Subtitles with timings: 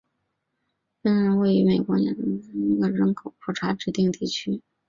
[1.03, 4.59] 弗农是位于美国亚利桑那州阿帕契县的一个人口普查指定地区。